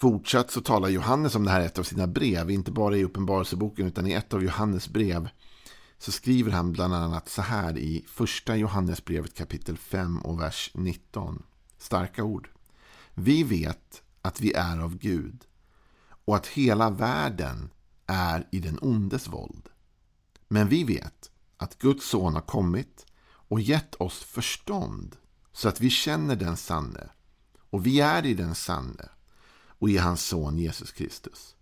Fortsatt 0.00 0.50
så 0.50 0.61
talar 0.61 0.88
Johannes 0.88 1.35
om 1.35 1.45
det 1.45 1.50
här 1.50 1.61
i 1.61 1.64
ett 1.64 1.78
av 1.78 1.83
sina 1.83 2.07
brev, 2.07 2.50
inte 2.50 2.71
bara 2.71 2.97
i 2.97 3.04
Uppenbarelseboken 3.04 3.87
utan 3.87 4.07
i 4.07 4.12
ett 4.12 4.35
av 4.35 4.42
Johannes 4.42 4.88
brev 4.88 5.28
så 5.99 6.12
skriver 6.12 6.52
han 6.52 6.73
bland 6.73 6.95
annat 6.95 7.28
så 7.28 7.42
här 7.42 7.78
i 7.78 8.04
första 8.09 8.57
Johannesbrevet 8.57 9.35
kapitel 9.35 9.76
5 9.76 10.19
och 10.19 10.40
vers 10.40 10.71
19. 10.75 11.42
Starka 11.78 12.25
ord. 12.25 12.49
Vi 13.14 13.42
vet 13.42 14.02
att 14.23 14.40
vi 14.40 14.52
är 14.52 14.78
av 14.78 14.99
Gud 14.99 15.45
och 16.25 16.37
att 16.37 16.47
hela 16.47 16.90
världen 16.90 17.71
är 18.07 18.49
i 18.50 18.59
den 18.59 18.78
ondes 18.83 19.28
våld. 19.28 19.69
Men 20.49 20.69
vi 20.69 20.85
vet 20.85 21.30
att 21.57 21.78
Guds 21.78 22.09
son 22.09 22.35
har 22.35 22.40
kommit 22.40 23.07
och 23.23 23.61
gett 23.61 23.95
oss 23.95 24.19
förstånd 24.19 25.16
så 25.52 25.69
att 25.69 25.80
vi 25.80 25.90
känner 25.90 26.37
den 26.37 26.57
sanne. 26.57 27.11
Och 27.71 27.87
vi 27.87 28.00
är 28.00 28.26
i 28.26 28.35
den 28.35 28.54
sanne 28.54 29.09
och 29.80 29.90
i 29.90 29.96
hans 29.96 30.26
son 30.26 30.58
Jesus 30.58 30.92
Kristus. 30.92 31.56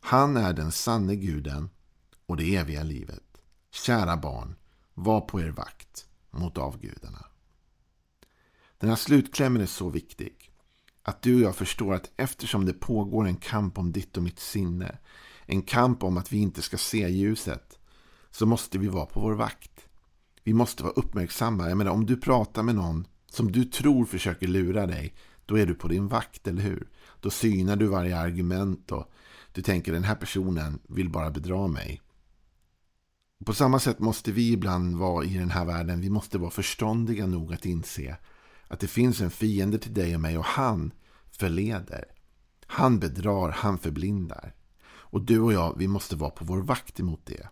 Han 0.00 0.36
är 0.36 0.52
den 0.52 0.72
sanne 0.72 1.16
guden 1.16 1.70
och 2.26 2.36
det 2.36 2.56
eviga 2.56 2.82
livet. 2.82 3.22
Kära 3.70 4.16
barn, 4.16 4.56
var 4.94 5.20
på 5.20 5.40
er 5.40 5.50
vakt 5.50 6.06
mot 6.30 6.58
avgudarna. 6.58 7.26
Den 8.78 8.88
här 8.88 8.96
slutklämmen 8.96 9.62
är 9.62 9.66
så 9.66 9.90
viktig. 9.90 10.52
Att 11.02 11.22
du 11.22 11.34
och 11.34 11.40
jag 11.40 11.56
förstår 11.56 11.94
att 11.94 12.10
eftersom 12.16 12.66
det 12.66 12.72
pågår 12.72 13.26
en 13.26 13.36
kamp 13.36 13.78
om 13.78 13.92
ditt 13.92 14.16
och 14.16 14.22
mitt 14.22 14.40
sinne 14.40 14.98
en 15.46 15.62
kamp 15.62 16.02
om 16.02 16.18
att 16.18 16.32
vi 16.32 16.38
inte 16.38 16.62
ska 16.62 16.78
se 16.78 17.08
ljuset, 17.08 17.78
så 18.30 18.46
måste 18.46 18.78
vi 18.78 18.88
vara 18.88 19.06
på 19.06 19.20
vår 19.20 19.34
vakt. 19.34 19.86
Vi 20.44 20.54
måste 20.54 20.82
vara 20.82 20.92
uppmärksamma. 20.92 21.68
Jag 21.68 21.78
menar, 21.78 21.90
om 21.90 22.06
du 22.06 22.16
pratar 22.16 22.62
med 22.62 22.74
någon 22.74 23.06
som 23.30 23.52
du 23.52 23.64
tror 23.64 24.04
försöker 24.04 24.46
lura 24.46 24.86
dig, 24.86 25.14
då 25.50 25.58
är 25.58 25.66
du 25.66 25.74
på 25.74 25.88
din 25.88 26.08
vakt, 26.08 26.46
eller 26.46 26.62
hur? 26.62 26.88
Då 27.20 27.30
synar 27.30 27.76
du 27.76 27.86
varje 27.86 28.18
argument 28.18 28.92
och 28.92 29.10
du 29.52 29.62
tänker 29.62 29.92
den 29.92 30.04
här 30.04 30.14
personen 30.14 30.78
vill 30.88 31.10
bara 31.10 31.30
bedra 31.30 31.66
mig. 31.66 32.02
På 33.44 33.54
samma 33.54 33.78
sätt 33.78 33.98
måste 33.98 34.32
vi 34.32 34.52
ibland 34.52 34.96
vara 34.96 35.24
i 35.24 35.38
den 35.38 35.50
här 35.50 35.64
världen. 35.64 36.00
Vi 36.00 36.10
måste 36.10 36.38
vara 36.38 36.50
förståndiga 36.50 37.26
nog 37.26 37.54
att 37.54 37.66
inse 37.66 38.16
att 38.68 38.80
det 38.80 38.86
finns 38.86 39.20
en 39.20 39.30
fiende 39.30 39.78
till 39.78 39.94
dig 39.94 40.14
och 40.14 40.20
mig 40.20 40.38
och 40.38 40.44
han 40.44 40.92
förleder. 41.30 42.04
Han 42.66 42.98
bedrar, 42.98 43.50
han 43.50 43.78
förblindar. 43.78 44.54
Och 44.86 45.22
du 45.22 45.40
och 45.40 45.52
jag, 45.52 45.78
vi 45.78 45.88
måste 45.88 46.16
vara 46.16 46.30
på 46.30 46.44
vår 46.44 46.58
vakt 46.58 47.00
emot 47.00 47.26
det. 47.26 47.48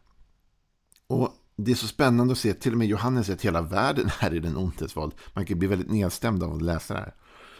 Och 1.07 1.35
det 1.57 1.71
är 1.71 1.76
så 1.76 1.87
spännande 1.87 2.33
att 2.33 2.38
se, 2.38 2.55
till 2.55 2.73
och 2.73 2.78
med 2.78 2.88
Johannes 2.88 3.26
säger 3.26 3.37
att 3.37 3.45
hela 3.45 3.62
världen 3.62 4.11
är 4.21 4.35
i 4.35 4.40
den 4.40 4.57
ondes 4.57 4.97
våld. 4.97 5.14
Man 5.35 5.47
kan 5.47 5.59
bli 5.59 5.69
väldigt 5.69 5.90
nedstämd 5.90 6.43
av 6.43 6.55
att 6.55 6.62
läsa 6.62 6.95
det 6.95 7.00
här. 7.00 7.14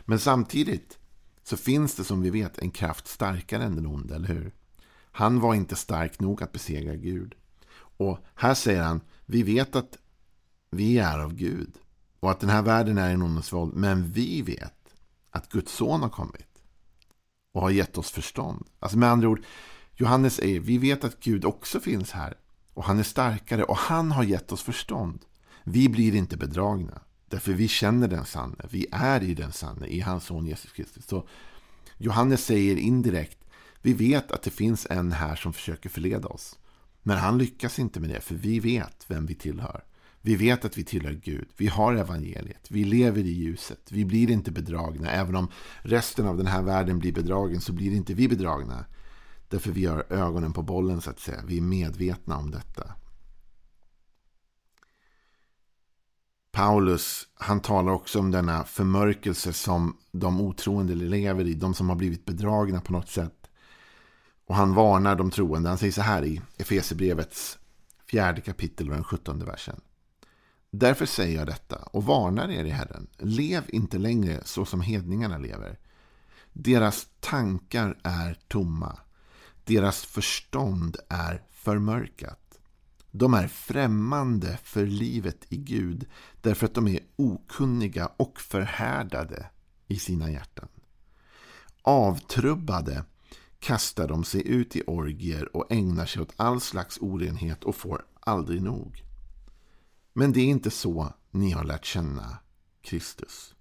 Men 0.08 0.18
samtidigt 0.18 0.98
så 1.42 1.56
finns 1.56 1.94
det 1.94 2.04
som 2.04 2.22
vi 2.22 2.30
vet 2.30 2.58
en 2.58 2.70
kraft 2.70 3.08
starkare 3.08 3.64
än 3.64 3.76
den 3.76 3.86
onde, 3.86 4.14
eller 4.14 4.28
hur? 4.28 4.54
Han 5.10 5.40
var 5.40 5.54
inte 5.54 5.76
stark 5.76 6.20
nog 6.20 6.42
att 6.42 6.52
besegra 6.52 6.96
Gud. 6.96 7.34
Och 7.74 8.18
här 8.34 8.54
säger 8.54 8.82
han, 8.82 9.00
vi 9.26 9.42
vet 9.42 9.76
att 9.76 9.98
vi 10.70 10.98
är 10.98 11.18
av 11.18 11.34
Gud. 11.34 11.78
Och 12.20 12.30
att 12.30 12.40
den 12.40 12.50
här 12.50 12.62
världen 12.62 12.98
är 12.98 13.12
i 13.12 13.16
ondes 13.16 13.52
våld. 13.52 13.74
Men 13.74 14.10
vi 14.10 14.42
vet 14.42 14.94
att 15.30 15.48
Guds 15.48 15.72
son 15.72 16.02
har 16.02 16.08
kommit. 16.08 16.62
Och 17.52 17.60
har 17.60 17.70
gett 17.70 17.98
oss 17.98 18.10
förstånd. 18.10 18.66
Alltså 18.78 18.98
med 18.98 19.10
andra 19.10 19.28
ord, 19.28 19.44
Johannes 19.94 20.34
säger, 20.34 20.60
vi 20.60 20.78
vet 20.78 21.04
att 21.04 21.20
Gud 21.20 21.44
också 21.44 21.80
finns 21.80 22.10
här. 22.10 22.34
Och 22.74 22.84
han 22.84 22.98
är 22.98 23.02
starkare 23.02 23.64
och 23.64 23.76
han 23.76 24.12
har 24.12 24.22
gett 24.22 24.52
oss 24.52 24.62
förstånd. 24.62 25.24
Vi 25.64 25.88
blir 25.88 26.14
inte 26.14 26.36
bedragna. 26.36 27.00
Därför 27.28 27.52
vi 27.52 27.68
känner 27.68 28.08
den 28.08 28.25
sanne. 28.25 28.64
Vi 28.70 28.87
är 28.92 29.23
i 29.23 29.35
den 29.35 29.52
sanne, 29.52 29.87
i 29.87 30.00
hans 30.00 30.25
son 30.25 30.47
Jesus 30.47 30.73
Kristus. 30.73 31.06
Så 31.06 31.28
Johannes 31.99 32.44
säger 32.44 32.76
indirekt, 32.76 33.38
vi 33.82 33.92
vet 33.92 34.32
att 34.32 34.42
det 34.42 34.50
finns 34.50 34.87
en 34.90 35.12
här 35.12 35.37
som 35.37 35.52
försöker 35.52 35.88
förleda 35.88 36.28
oss. 36.28 36.58
Men 37.02 37.18
han 37.18 37.38
lyckas 37.38 37.78
inte 37.78 38.00
med 38.00 38.11
det, 38.11 38.20
för 38.20 38.35
vi 38.35 38.61
vet 38.61 39.04
vem 39.08 39.26
vi 39.26 39.35
tillhör. 39.35 39.85
Vi 40.20 40.37
vet 40.37 40.64
att 40.64 40.78
vi 40.78 40.85
tillhör 40.85 41.12
Gud. 41.12 41.49
Vi 41.56 41.66
har 41.66 41.94
evangeliet. 41.94 42.66
Vi 42.70 42.85
lever 42.85 43.20
i 43.20 43.30
ljuset. 43.30 43.92
Vi 43.92 44.04
blir 44.04 44.30
inte 44.30 44.50
bedragna. 44.50 45.11
Även 45.11 45.37
om 45.37 45.49
resten 45.82 46.26
av 46.26 46.37
den 46.37 46.47
här 46.47 46.62
världen 46.62 46.99
blir 46.99 47.12
bedragen 47.12 47.61
så 47.61 47.73
blir 47.73 47.92
inte 47.92 48.14
vi 48.14 48.28
bedragna. 48.28 48.85
Därför 49.49 49.70
vi 49.70 49.87
har 49.87 50.12
ögonen 50.12 50.52
på 50.52 50.62
bollen 50.62 51.00
så 51.00 51.11
att 51.11 51.20
säga. 51.20 51.42
Vi 51.47 51.56
är 51.56 51.62
medvetna 51.62 52.37
om 52.37 52.50
detta. 52.50 52.94
Paulus 56.58 57.28
han 57.34 57.60
talar 57.60 57.92
också 57.92 58.18
om 58.18 58.30
denna 58.30 58.64
förmörkelse 58.64 59.52
som 59.52 59.96
de 60.12 60.40
otroende 60.40 60.94
lever 60.94 61.46
i. 61.46 61.54
De 61.54 61.74
som 61.74 61.88
har 61.88 61.96
blivit 61.96 62.24
bedragna 62.24 62.80
på 62.80 62.92
något 62.92 63.08
sätt. 63.08 63.50
Och 64.46 64.54
han 64.54 64.74
varnar 64.74 65.16
de 65.16 65.30
troende. 65.30 65.68
Han 65.68 65.78
säger 65.78 65.92
så 65.92 66.02
här 66.02 66.24
i 66.24 66.40
Efesebrevets 66.56 67.58
fjärde 68.06 68.40
kapitel 68.40 68.88
och 68.88 68.94
den 68.94 69.04
sjuttonde 69.04 69.44
versen. 69.44 69.80
Därför 70.70 71.06
säger 71.06 71.38
jag 71.38 71.46
detta 71.46 71.76
och 71.76 72.04
varnar 72.04 72.50
er 72.50 72.64
i 72.64 72.70
Herren. 72.70 73.06
Lev 73.18 73.64
inte 73.68 73.98
längre 73.98 74.40
så 74.44 74.64
som 74.64 74.80
hedningarna 74.80 75.38
lever. 75.38 75.78
Deras 76.52 77.08
tankar 77.20 77.98
är 78.02 78.38
tomma. 78.48 78.98
Deras 79.64 80.04
förstånd 80.04 80.96
är 81.08 81.42
förmörkat. 81.50 82.47
De 83.10 83.34
är 83.34 83.48
främmande 83.48 84.58
för 84.62 84.86
livet 84.86 85.46
i 85.48 85.56
Gud 85.56 86.06
därför 86.40 86.66
att 86.66 86.74
de 86.74 86.88
är 86.88 87.00
okunniga 87.16 88.06
och 88.16 88.40
förhärdade 88.40 89.50
i 89.86 89.98
sina 89.98 90.30
hjärtan. 90.30 90.68
Avtrubbade 91.82 93.04
kastar 93.58 94.08
de 94.08 94.24
sig 94.24 94.48
ut 94.48 94.76
i 94.76 94.82
orgier 94.86 95.56
och 95.56 95.72
ägnar 95.72 96.06
sig 96.06 96.22
åt 96.22 96.32
all 96.36 96.60
slags 96.60 96.98
orenhet 97.00 97.64
och 97.64 97.76
får 97.76 98.04
aldrig 98.20 98.62
nog. 98.62 99.04
Men 100.12 100.32
det 100.32 100.40
är 100.40 100.46
inte 100.46 100.70
så 100.70 101.12
ni 101.30 101.50
har 101.50 101.64
lärt 101.64 101.84
känna 101.84 102.38
Kristus. 102.82 103.54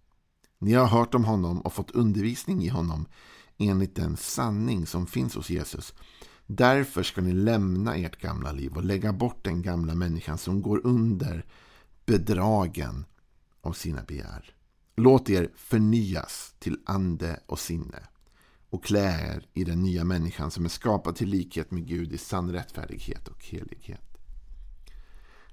Ni 0.59 0.73
har 0.73 0.87
hört 0.87 1.15
om 1.15 1.25
honom 1.25 1.61
och 1.61 1.73
fått 1.73 1.91
undervisning 1.91 2.63
i 2.63 2.67
honom 2.67 3.05
enligt 3.57 3.95
den 3.95 4.17
sanning 4.17 4.85
som 4.85 5.07
finns 5.07 5.35
hos 5.35 5.49
Jesus. 5.49 5.93
Därför 6.47 7.03
ska 7.03 7.21
ni 7.21 7.33
lämna 7.33 7.95
ert 7.95 8.21
gamla 8.21 8.51
liv 8.51 8.73
och 8.73 8.83
lägga 8.83 9.13
bort 9.13 9.43
den 9.43 9.61
gamla 9.61 9.95
människan 9.95 10.37
som 10.37 10.61
går 10.61 10.81
under 10.83 11.45
bedragen 12.05 13.05
av 13.61 13.73
sina 13.73 14.03
begär. 14.03 14.53
Låt 14.95 15.29
er 15.29 15.49
förnyas 15.55 16.55
till 16.59 16.77
ande 16.85 17.39
och 17.45 17.59
sinne 17.59 17.99
och 18.69 18.83
klä 18.83 19.35
er 19.35 19.45
i 19.53 19.63
den 19.63 19.83
nya 19.83 20.03
människan 20.03 20.51
som 20.51 20.65
är 20.65 20.69
skapad 20.69 21.15
till 21.15 21.29
likhet 21.29 21.71
med 21.71 21.87
Gud 21.87 22.13
i 22.13 22.17
sann 22.17 22.51
rättfärdighet 22.51 23.27
och 23.27 23.45
helighet. 23.45 24.17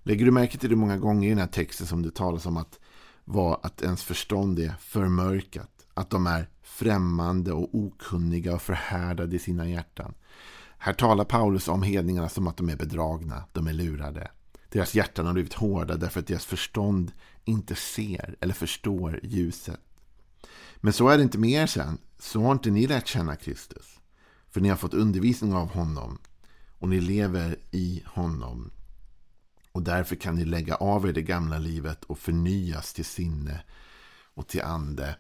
Lägger 0.03 0.25
du 0.25 0.31
märke 0.31 0.59
till 0.59 0.71
det 0.71 0.77
många 0.77 0.99
gånger 0.99 1.27
i 1.27 1.31
den 1.31 1.39
här 1.39 1.47
texten 1.47 1.87
som 1.87 2.03
det 2.03 2.15
talas 2.15 2.47
om 2.47 2.57
att, 2.57 2.81
var 3.25 3.61
att 3.63 3.83
ens 3.83 4.03
förstånd 4.03 4.59
är 4.59 4.75
förmörkat. 4.81 5.87
Att 5.95 6.11
de 6.11 6.27
är 6.27 6.49
främmande 6.63 7.53
och 7.53 7.75
okunniga 7.75 8.55
och 8.55 8.63
förhärdade 8.63 9.37
i 9.37 9.39
sina 9.39 9.69
hjärtan. 9.69 10.15
Här 10.85 10.93
talar 10.93 11.25
Paulus 11.25 11.69
om 11.69 11.83
hedningarna 11.83 12.29
som 12.29 12.47
att 12.47 12.57
de 12.57 12.69
är 12.69 12.77
bedragna, 12.77 13.45
de 13.53 13.67
är 13.67 13.73
lurade. 13.73 14.31
Deras 14.69 14.95
hjärtan 14.95 15.27
har 15.27 15.33
blivit 15.33 15.55
hårda 15.55 15.97
därför 15.97 16.21
att 16.21 16.27
deras 16.27 16.45
förstånd 16.45 17.13
inte 17.45 17.75
ser 17.75 18.37
eller 18.41 18.55
förstår 18.55 19.21
ljuset. 19.23 19.81
Men 20.77 20.93
så 20.93 21.09
är 21.09 21.17
det 21.17 21.23
inte 21.23 21.39
med 21.39 21.51
er 21.51 21.67
sen. 21.67 21.99
Så 22.19 22.41
har 22.41 22.53
inte 22.53 22.71
ni 22.71 22.87
lärt 22.87 23.07
känna 23.07 23.37
Kristus. 23.37 24.01
För 24.51 24.61
ni 24.61 24.69
har 24.69 24.77
fått 24.77 24.95
undervisning 24.95 25.55
av 25.55 25.73
honom 25.73 26.19
och 26.79 26.89
ni 26.89 27.01
lever 27.01 27.57
i 27.71 28.03
honom. 28.07 28.71
Och 29.73 29.83
därför 29.83 30.17
kan 30.17 30.35
ni 30.35 30.45
lägga 30.45 30.75
av 30.75 31.09
er 31.09 31.13
det 31.13 31.23
gamla 31.23 31.59
livet 31.59 32.05
och 32.05 32.19
förnyas 32.19 32.93
till 32.93 33.05
sinne 33.05 33.61
och 34.35 34.47
till 34.47 34.63
ande. 34.63 35.17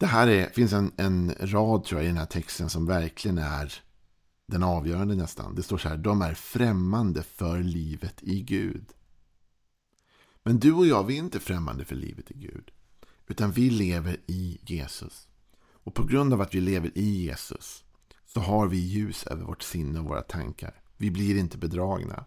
Det 0.00 0.06
här 0.06 0.28
är, 0.28 0.50
finns 0.50 0.72
en, 0.72 0.92
en 0.96 1.34
rad 1.40 1.84
tror 1.84 2.00
jag 2.00 2.04
i 2.04 2.08
den 2.08 2.18
här 2.18 2.26
texten 2.26 2.70
som 2.70 2.86
verkligen 2.86 3.38
är 3.38 3.82
den 4.48 4.62
avgörande 4.62 5.14
nästan. 5.14 5.54
Det 5.54 5.62
står 5.62 5.78
så 5.78 5.88
här, 5.88 5.96
de 5.96 6.22
är 6.22 6.34
främmande 6.34 7.22
för 7.22 7.62
livet 7.62 8.22
i 8.22 8.42
Gud. 8.42 8.86
Men 10.42 10.58
du 10.58 10.72
och 10.72 10.86
jag, 10.86 11.04
vi 11.04 11.14
är 11.14 11.18
inte 11.18 11.40
främmande 11.40 11.84
för 11.84 11.94
livet 11.94 12.30
i 12.30 12.34
Gud. 12.34 12.70
Utan 13.26 13.52
vi 13.52 13.70
lever 13.70 14.16
i 14.26 14.58
Jesus. 14.62 15.28
Och 15.70 15.94
på 15.94 16.04
grund 16.04 16.32
av 16.32 16.40
att 16.40 16.54
vi 16.54 16.60
lever 16.60 16.90
i 16.94 17.24
Jesus 17.24 17.84
så 18.26 18.40
har 18.40 18.66
vi 18.66 18.76
ljus 18.76 19.26
över 19.26 19.44
vårt 19.44 19.62
sinne 19.62 19.98
och 19.98 20.04
våra 20.04 20.22
tankar. 20.22 20.82
Vi 20.96 21.10
blir 21.10 21.38
inte 21.38 21.58
bedragna. 21.58 22.24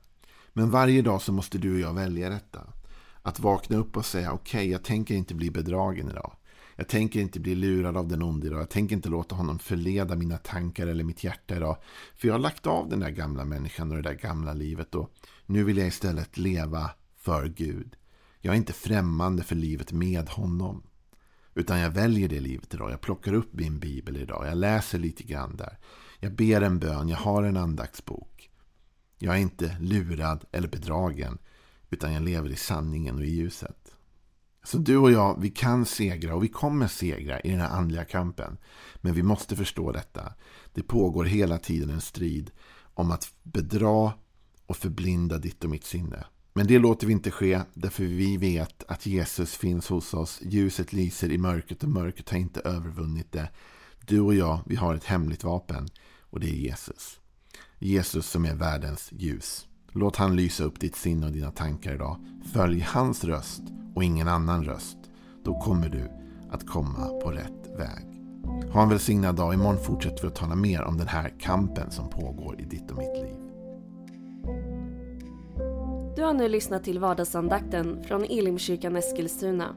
Men 0.54 0.72
varje 0.72 1.02
dag 1.02 1.22
så 1.22 1.32
måste 1.32 1.58
du 1.58 1.74
och 1.74 1.80
jag 1.80 1.94
välja 1.94 2.30
detta. 2.30 2.74
Att 3.22 3.40
vakna 3.40 3.78
upp 3.78 3.98
och 3.98 4.06
säga 4.06 4.32
okej, 4.32 4.60
okay, 4.60 4.72
jag 4.72 4.84
tänker 4.84 5.16
inte 5.16 5.36
bli 5.36 5.52
bedragen 5.52 6.10
idag. 6.10 6.36
Jag 6.82 6.88
tänker 6.88 7.20
inte 7.20 7.40
bli 7.40 7.56
lurad 7.56 7.98
av 7.98 8.08
den 8.08 8.24
onde 8.24 8.48
idag. 8.48 8.60
Jag 8.60 8.70
tänker 8.70 8.96
inte 8.96 9.10
låta 9.10 9.36
honom 9.36 9.60
förleda 9.60 10.16
mina 10.16 10.38
tankar 10.38 10.88
eller 10.88 11.04
mitt 11.04 11.24
hjärta 11.24 11.56
idag. 11.56 11.78
För 12.16 12.28
jag 12.28 12.34
har 12.34 12.40
lagt 12.40 12.68
av 12.68 12.90
den 12.90 13.00
där 13.00 13.10
gamla 13.10 13.46
människan 13.46 13.92
och 13.92 13.98
det 13.98 14.10
där 14.10 14.14
gamla 14.14 14.54
livet. 14.54 14.96
Och 14.96 15.12
nu 15.46 15.64
vill 15.64 15.78
jag 15.78 15.88
istället 15.88 16.38
leva 16.38 16.92
för 17.18 17.48
Gud. 17.48 17.96
Jag 18.40 18.54
är 18.54 18.58
inte 18.58 18.74
främmande 18.74 19.44
för 19.44 19.56
livet 19.56 19.92
med 19.92 20.30
honom. 20.30 20.84
Utan 21.54 21.80
jag 21.80 21.90
väljer 21.90 22.30
det 22.30 22.40
livet 22.40 22.74
idag. 22.74 22.92
Jag 22.92 23.02
plockar 23.02 23.34
upp 23.34 23.54
min 23.54 23.80
bibel 23.80 24.18
idag. 24.18 24.48
Jag 24.48 24.58
läser 24.58 25.00
lite 25.00 25.24
grann 25.24 25.56
där. 25.56 25.78
Jag 26.20 26.36
ber 26.36 26.62
en 26.62 26.80
bön. 26.80 27.10
Jag 27.10 27.18
har 27.18 27.44
en 27.44 27.58
andaktsbok. 27.58 28.50
Jag 29.18 29.36
är 29.36 29.40
inte 29.40 29.78
lurad 29.80 30.46
eller 30.52 30.68
bedragen. 30.68 31.38
Utan 31.90 32.14
jag 32.14 32.24
lever 32.24 32.50
i 32.50 32.56
sanningen 32.56 33.16
och 33.16 33.26
i 33.26 33.30
ljuset. 33.30 33.96
Så 34.64 34.78
du 34.78 34.98
och 34.98 35.12
jag, 35.12 35.42
vi 35.42 35.50
kan 35.50 35.86
segra 35.86 36.36
och 36.36 36.44
vi 36.44 36.48
kommer 36.48 36.88
segra 36.88 37.40
i 37.40 37.50
den 37.50 37.60
här 37.60 37.70
andliga 37.70 38.06
kampen. 38.06 38.58
Men 38.96 39.14
vi 39.14 39.24
måste 39.24 39.56
förstå 39.56 39.92
detta. 39.92 40.34
Det 40.74 40.84
pågår 40.84 41.26
hela 41.26 41.58
tiden 41.58 41.90
en 41.90 42.02
strid 42.02 42.52
om 42.94 43.12
att 43.12 43.34
bedra 43.44 44.14
och 44.66 44.78
förblinda 44.78 45.38
ditt 45.38 45.64
och 45.64 45.70
mitt 45.70 45.86
sinne. 45.86 46.26
Men 46.54 46.68
det 46.68 46.80
låter 46.80 47.08
vi 47.08 47.14
inte 47.14 47.32
ske 47.32 47.62
därför 47.74 48.04
vi 48.04 48.38
vet 48.38 48.84
att 48.88 49.06
Jesus 49.06 49.56
finns 49.56 49.88
hos 49.88 50.14
oss. 50.14 50.40
Ljuset 50.42 50.94
lyser 50.94 51.32
i 51.32 51.38
mörkret 51.38 51.84
och 51.84 51.90
mörkret 51.90 52.30
har 52.30 52.38
inte 52.38 52.60
övervunnit 52.60 53.32
det. 53.32 53.50
Du 54.08 54.20
och 54.20 54.36
jag, 54.36 54.60
vi 54.66 54.76
har 54.76 54.96
ett 54.96 55.04
hemligt 55.04 55.44
vapen 55.44 55.88
och 56.20 56.40
det 56.40 56.50
är 56.50 56.56
Jesus. 56.56 57.20
Jesus 57.80 58.30
som 58.30 58.46
är 58.46 58.56
världens 58.56 59.10
ljus. 59.12 59.68
Låt 59.94 60.16
han 60.16 60.36
lysa 60.36 60.64
upp 60.64 60.80
ditt 60.80 60.96
sinne 60.96 61.26
och 61.26 61.32
dina 61.32 61.52
tankar 61.52 61.94
idag. 61.94 62.18
Följ 62.54 62.80
hans 62.80 63.24
röst 63.24 63.64
och 63.96 64.04
ingen 64.04 64.28
annan 64.28 64.64
röst. 64.64 64.98
Då 65.44 65.60
kommer 65.60 65.90
du 65.90 66.12
att 66.52 66.68
komma 66.68 67.08
på 67.24 67.32
rätt 67.32 67.78
väg. 67.78 68.22
Ha 68.74 68.84
en 68.84 68.90
välsignad 68.90 69.36
dag. 69.36 69.54
Imorgon 69.54 69.78
fortsätter 69.78 70.22
vi 70.22 70.28
att 70.28 70.36
tala 70.36 70.56
mer 70.56 70.82
om 70.82 70.98
den 70.98 71.08
här 71.08 71.34
kampen 71.40 71.92
som 71.92 72.10
pågår 72.10 72.62
i 72.62 72.64
ditt 72.64 72.92
och 72.92 72.98
mitt 72.98 73.18
liv. 73.18 73.36
Du 76.16 76.24
har 76.24 76.34
nu 76.34 76.50
lyssnat 76.50 76.84
till 76.84 77.00
vardagsandakten 77.00 78.04
från 78.04 78.24
Elimkyrkan 78.24 78.96
Eskilstuna. 78.96 79.76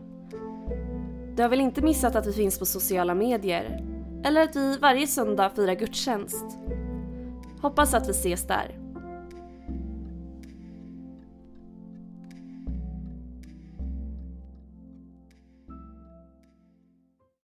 Du 1.36 1.42
har 1.42 1.48
väl 1.48 1.60
inte 1.60 1.82
missat 1.82 2.16
att 2.16 2.26
vi 2.26 2.32
finns 2.32 2.58
på 2.58 2.66
sociala 2.66 3.14
medier? 3.14 3.84
Eller 4.24 4.42
att 4.42 4.56
vi 4.56 4.78
varje 4.78 5.06
söndag 5.06 5.50
firar 5.50 5.74
gudstjänst? 5.74 6.44
Hoppas 7.60 7.94
att 7.94 8.08
vi 8.08 8.10
ses 8.10 8.46
där. 8.46 8.83